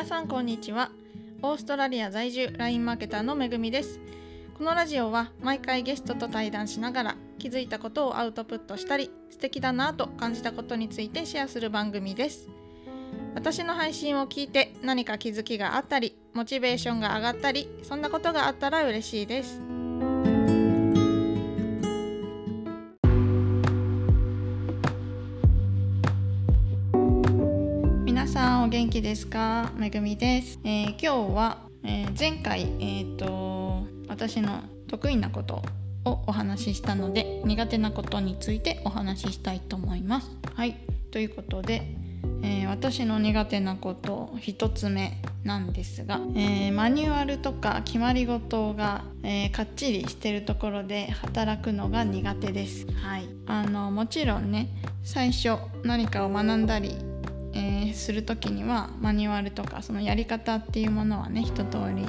[0.00, 0.90] 皆さんこんにちは。
[1.42, 4.00] オーストラリア在住 LINE マーケターのめぐみです。
[4.56, 12.48] このラジオは毎回ゲストと対談しながら気づいたことをアウトプットしたり素敵だなと感じたことについてシェアする番組です。
[13.34, 19.69] 私の配信を聞いて何か気づきがあったりモチベーションが上がったりそんなことがあったら嬉しいです。
[28.70, 29.72] 元気ですか？
[29.76, 35.62] めぐみです、えー今日は、えー前回えっ、と私の得意なこと
[36.04, 40.30] をお話ししたので苦手なことについてお話ししたいと思います。
[40.54, 40.76] はい。
[41.10, 41.82] ということで、
[42.44, 52.86] えー私の苦手なこと一つ目なんですが、えーマニュアルとか決まり事が、えーかっちりしてるところで働くのが苦手です。
[52.92, 53.24] はい。
[53.46, 54.68] あのもちろんね
[55.02, 56.94] 最初何かを学んだり
[57.52, 62.06] えーする時にはマニュアルとかそのやり方っていうものはね一通り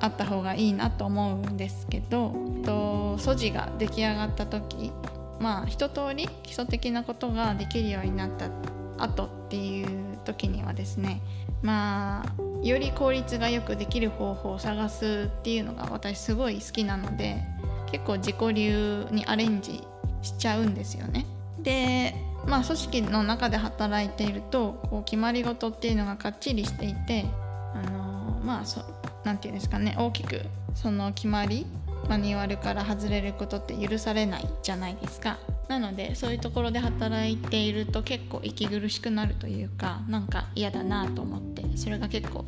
[0.00, 2.34] あった方がいいなと思うんですけど
[2.64, 4.92] と素地が出来上がった時
[5.38, 8.50] まあ一通り基礎的なことができるようになった
[8.98, 11.20] 後っていう時にはですね
[11.62, 17.42] まあより効率がよくできる方法を探すっていうのが私すごい好きなので
[17.90, 19.82] 結構自己流にアレンジ
[20.22, 21.26] しちゃうんですよね。
[21.58, 22.14] で
[22.46, 27.26] まあ組織の中で働いているとこう決まり事っていうのがかっちりしていて
[27.74, 28.82] あのまあそ
[29.24, 30.42] なんていうんですかね大きく
[30.74, 31.66] その決まり
[32.08, 35.38] マニュアルから外れることって許されないじゃないですか。
[35.68, 42.44] なのでそういうところで働いていると結構息苦しくなるというかなんか嫌だなと思ってそれが結構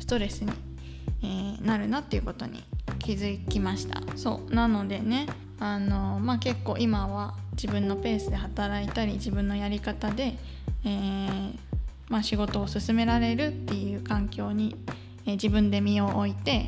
[0.00, 0.52] ストレスに、
[1.22, 2.64] えーなるなっていうことに
[3.04, 5.26] 気づきましたそうなのでね
[5.60, 10.38] あのまあ結構今は自分のペースで働いたり自分のやり方で、
[10.84, 11.58] えー
[12.08, 14.76] まあ、仕事を進められるっていう環境に、
[15.26, 16.66] えー自分で身を置いて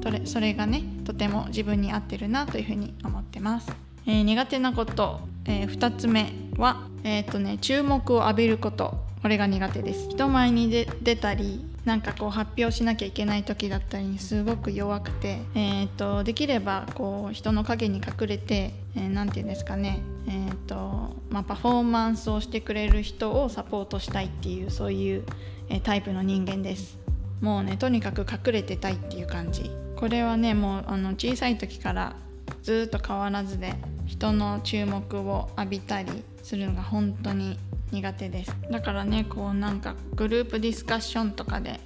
[0.00, 3.72] とれそれがねとても自分に合ってるなというふうに思ってます。
[4.06, 10.10] えー苦手なこと、え2つ目は、えーとね、注目を浴びることこれが苦手です。
[10.10, 25.24] 人前に出出たりなんかこう発表しなきゃいけない時だったりにすごく弱くて、えー、とできればこう人の陰に隠れて何、えーなんて言うんですかね、えーとまあ、パフォーマンスをしてくれる人をサポートしたいっていうそういう、
[25.70, 26.98] えータイプの人間です。
[27.40, 29.70] もうねとにかく隠れてたいっていう感じ。
[29.96, 32.14] これはねもうあの小さい時から
[32.62, 33.72] ずっと変わらずで
[34.04, 37.58] 人の注目を浴びたりするのが本当に
[37.94, 38.56] 苦手です。
[38.70, 41.80] だからねこうなんかグループディスカッションとかで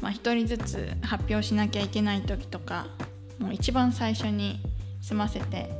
[0.00, 2.86] まあ、1人ずつ発表しなきゃいけない時とか
[3.38, 4.60] もう一番最初に
[5.00, 5.70] 済ませて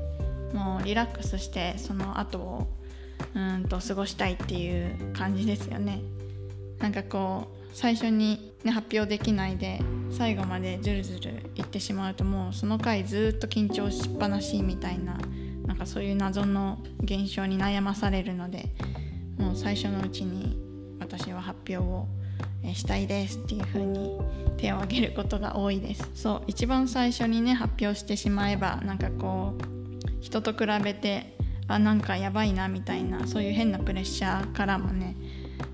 [0.53, 2.67] もうリラックスしてその後を
[3.34, 6.01] うんと過ごしたいっていう感じですよね。
[6.78, 9.81] なんかこう最初に、ね、発表できないで
[10.11, 15.19] 最後までずるずるいってしまうともうその回ずっと緊張しっぱなしみたいな
[15.67, 18.71] なんかそういう謎の現象に悩まされるので
[19.38, 20.58] もう最初のうちに
[21.00, 22.06] 私は発表を
[22.74, 24.19] したいですっていう風に
[24.56, 26.10] 手を挙げることが多いです。
[26.14, 29.66] そう一番最初にね発表してしまえばなんかこう
[30.20, 31.36] 人と比べて
[31.69, 35.16] あなんかやばいなみたいなそういう変なプレッシャーからもね、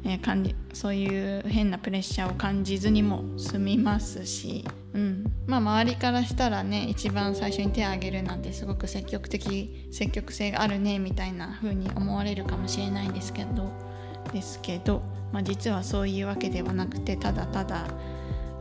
[0.05, 4.65] えー感じそういう変なプレッシャーを感じずにも済みますし、
[4.95, 13.73] うん、まあ周りからしたらね一番最初に手を挙げるなんてすごく積極的積極性があるねみたいな風に思われるかもしれないんですけど
[14.33, 17.87] ですけど、まあ、実はそういうわけではなくてただただ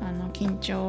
[0.01, 0.81] あの緊張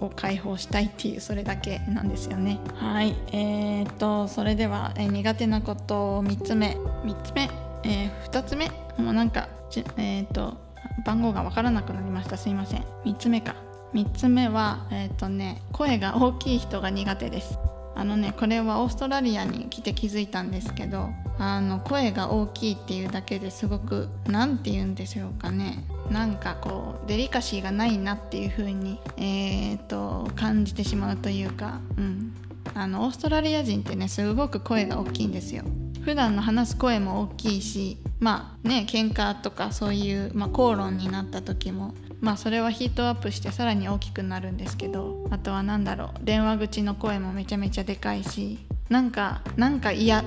[0.00, 2.60] を解放したいっていうそれだけなんですよね。
[2.74, 3.16] はい。
[3.32, 6.76] えー、とそれでは、え苦手なことを3つ目。
[7.04, 7.50] 3つ目、
[7.84, 8.68] え2つ目。
[8.98, 9.48] もうなんか
[9.96, 10.58] えー、と
[11.04, 12.36] 番号が分からなくなりました。
[12.36, 12.84] すいません。
[13.04, 13.54] 3つ目か。
[13.94, 17.58] 3つ目はえっ、とね声が大きい人が苦手です。
[17.94, 25.84] あのねこれはオーストラリアに来て気づいたんですけどあの声が大きいっていうだけですごく何て言うんでしょうかね。
[26.10, 32.34] なんかこうデリカシーがないなっていう風にえー、と感じてしまうというかうん。
[32.74, 35.64] あのオーストラリア人ってねすごく声が大きいんですよ。
[36.04, 50.24] 普段の話す声も大きいしまあね喧嘩とかそういう、まあ、口論になった時もまあそれはヒートアップしてさらに大きくなるんですけどあとは何だろう電話口の声もめちゃめちゃでかいしなんかなんか嫌っ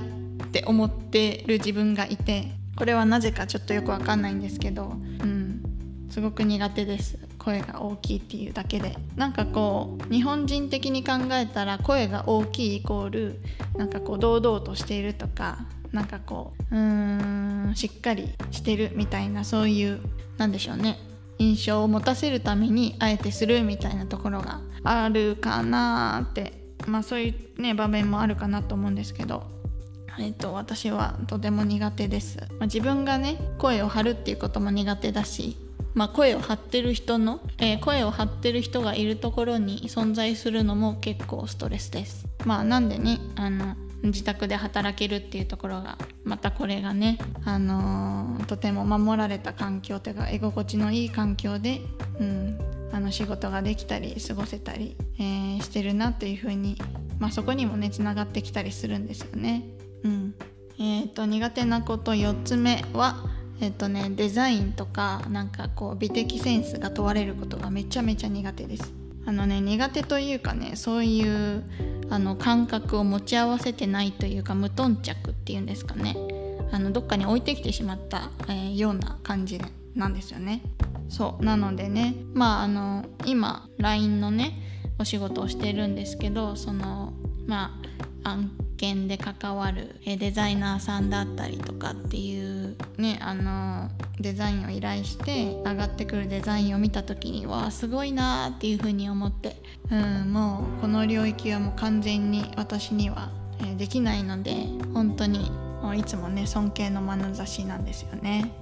[0.52, 5.62] て思ってる自分がいてこれはなぜかちょっとよくわかんないんですけどうん
[6.10, 7.18] すごく苦手です。
[7.38, 8.96] 声が大きいっていうだけで。
[9.16, 13.40] なんかこう日本人的に考えたら声が大きいイコール
[13.76, 20.00] なんかこう堂々としているとかなんかこううーんしっかりしてるみたいなそういう
[20.38, 20.98] なんでしょうね。
[21.38, 26.52] 印象を持たせるためにあえてするみたいなところがあるかなって
[26.86, 29.54] まあそういうね場面もあるかなと思うんですけど。
[30.18, 35.58] えっと、私はとても苦手です、まあ、自分がね声を張るっていうことも苦手だし、
[35.92, 42.26] まあ、声を張ってる人の、えー、声を張ってる人がいるところに存在するのも結構ストレスです。
[42.46, 51.80] まあなんでねあの自宅で働けるっていうところがまたこれがね、あのー、とても守られた環境というか居心地のいい環境で、
[52.20, 52.58] うん、
[52.92, 56.76] あの仕事ができたり過ごせたり、えー、してるなというふうに、
[57.18, 59.64] まあ、そこにもねつながってきたりするんですよね。
[60.04, 60.34] うん
[60.78, 63.16] えーと、苦手なこと4つ目は、
[63.60, 68.92] えーとね、デザインとかなんかこう美的センスが問われることがめちゃめちゃ苦手です。
[69.28, 71.64] あのね苦手というかねそういう
[72.08, 76.16] あの感覚を持ち合わせてないというか無頓着っていうんですかね。
[76.72, 79.60] あのどっかに置いてきてしまった、えー、ような感じ
[79.94, 80.62] なんですよね。
[81.08, 84.58] そうなのでねまああの今 LINE のね
[84.98, 87.12] お仕事をしてるんですけどその
[87.46, 87.78] ま
[88.24, 92.55] あ案件で関わるデザイナーさんだったりとかっていう
[92.98, 93.90] ねあの
[94.20, 99.56] デザインを依頼して上がってくるデザインを見た時にわあすごいなーっていう風に思って、
[99.90, 103.30] うん、もうこの領域はもう完全に私には
[103.76, 105.50] できないので本当に
[105.82, 108.52] もういつもね尊敬の眼差しなんですよね。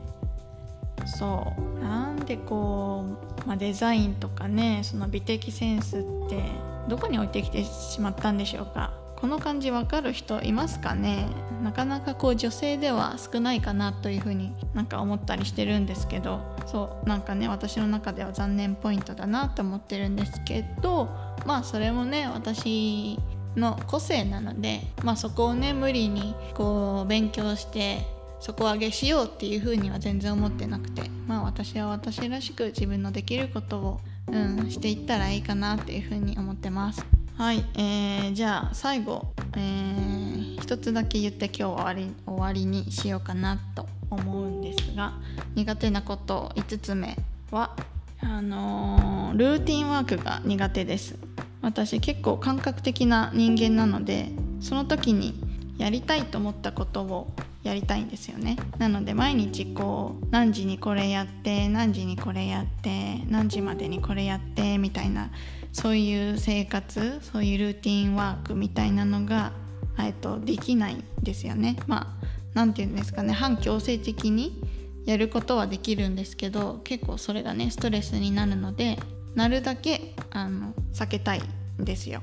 [1.07, 3.05] そうなんでこ
[3.45, 6.43] う、まあ、デザインとかねその美的センスって
[6.89, 8.93] どこに置いてきてしまったんでしょうか
[9.25, 11.27] この感じわかる人いますかね？
[11.63, 16.43] なかなかこう女性では少ないかなというふうになんか思ったりしてるんですけど。
[16.67, 21.09] そうなんかね私の中では残念ポイントだなと思ってるんですけど。
[21.47, 23.19] まあそれもね私
[23.57, 28.07] の個性なので、まあ、そこをね無理にこう勉強して
[28.41, 31.09] 底上げしようっていうふうには全然思ってなくて。
[31.27, 34.01] まあ私は私らしく自分のできることを、
[34.31, 37.07] うん、していったらいいかなっていうふうに思ってます。
[37.37, 45.15] はい、えー、じゃあ最後、えー、一つだけ言って今日は終わり終わりにしようかなと思うんですが
[45.57, 47.17] 苦手なこと5つ目
[47.51, 47.75] は
[48.21, 51.17] あのー、ルーティンワークが苦手です。
[51.61, 54.29] 私結構感覚的な人間なので
[54.61, 55.35] その時に
[55.77, 57.33] やりたいと思ったことを
[57.65, 65.31] やりたいんですよねなので毎日こう何時にこれやって何時にこれやって何時までにこれやってみたいな
[65.73, 69.53] そういう生活そういうルーティンワークみたいなのが、
[69.99, 71.77] えっと、できないんですよね。
[71.89, 74.63] まあ何て言うんですかね反強制的に
[75.05, 78.99] やることはできるんですけど結構それがねストレスになるので
[79.35, 81.43] なるだけあの避けたい
[81.81, 82.23] んですよ。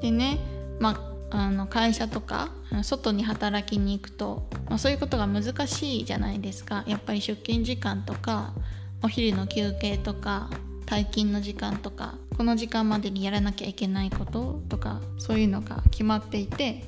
[0.00, 0.38] でね
[0.80, 2.50] まああの会社とか
[2.82, 6.84] 外に働きに行くと、まあ、そういうことが難しいじゃないですか。
[6.86, 8.54] やっぱり出勤時間とか
[9.02, 10.50] お昼の休憩とか
[10.86, 16.82] 退勤の時間とかこの時間までにやらなきゃいけないこととかそういうのが決まっていて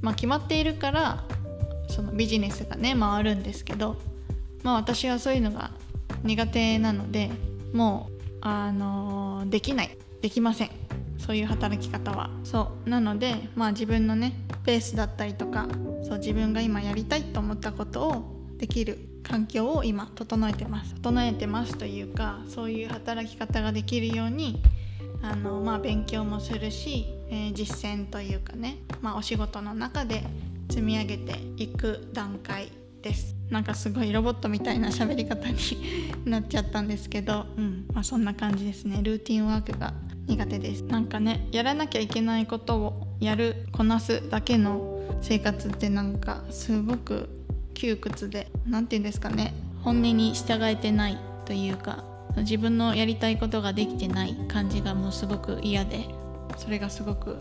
[0.00, 1.24] まあ決まっているから
[1.88, 3.96] そのビジネスがね回るんですけど
[4.62, 5.72] まあ私はそういうのが
[6.22, 7.30] 苦手なので
[7.72, 9.96] もうあのできない。
[10.22, 10.70] できません。
[11.26, 12.30] そういう働き方は。
[12.44, 12.88] そう。
[12.88, 14.32] なのでまあ自分のね
[14.64, 15.66] ペースだったりとか
[16.04, 20.94] そう自分が今やりたいと思ったことをできる環境を今整えてます。
[20.94, 24.62] 整えてますというかそういう働き方ができるように
[25.22, 30.22] あの、まあ、勉強もするし、えー、実践というかね、まあ、お仕事の中で
[30.68, 32.70] 積み上げていく段階
[33.02, 33.36] です。
[33.50, 35.56] なんかすごいロボットみたいな 喋り方に
[36.24, 37.86] なっちゃったんですけど、うん。
[37.92, 39.00] まあ、そんな感じですね。
[39.02, 39.94] ルーティンワークが。
[40.26, 40.82] 苦手です。
[40.84, 47.28] なんかねやらなきゃいけないことをやるこなすだけの生活ってなんかすごく
[47.74, 52.04] 窮屈で何て言うんですかね本音に従えてないというか
[52.36, 56.06] 自分のやりたいことができてない感じがもうすごく嫌で
[56.56, 57.36] それがすごく、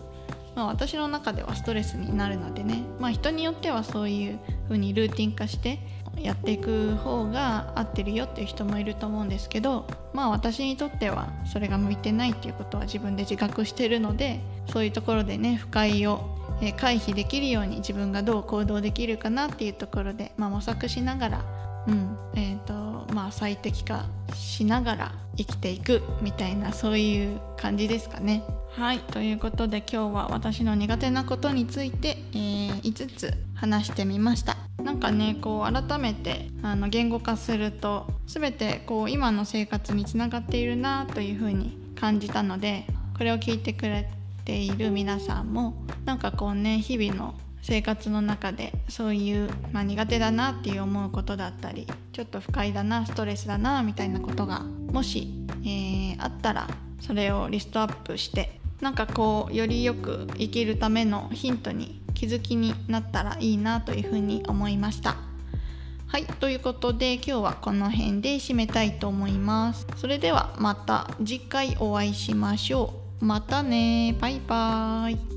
[0.55, 5.79] まあ、私の中ではストレスになるのでね、まあ、人によってはそういう風にルーティン化して
[6.17, 9.85] やっていく方が合ってるよっていう人もいると思うんですけど。
[10.15, 14.39] まあ私にとってはそれが向いてないっていうことは自分で自覚してるので
[14.71, 16.21] そういうところでね不快を
[16.77, 21.45] 回避できるように自分がどう行動できるかなっていうところで、まあ、模索しながら、
[21.88, 28.44] うんえーとまあ、最適化しながら生きていくみたいなそういう感じですかね。
[28.72, 34.58] はいということで今日は私の苦手なことについて、えー、5つ話してみました。
[34.84, 42.86] なんかねこう改めてあの言語化すると全てこう今の生活につながっているなというふうに感じたので
[43.18, 44.10] これを聞いてくれ
[44.44, 45.74] ている皆さんも
[46.06, 47.34] なんかこうね日々の
[47.65, 56.67] 生活の中でそういう、まあ、苦手だなっていう思うことだったりちょっと不快だなストレスだなみたいなことがもし、えー、あったら
[57.01, 65.15] それをリストアップしてなんかこうよりよく生きるためのヒントに気づきになったらいいなというふうに思いました。
[66.07, 69.88] はいということで今日はこの辺で締めたいと思います。
[69.98, 73.25] それではまた次回お会いしましょう。
[73.25, 75.35] またねバイバーイ。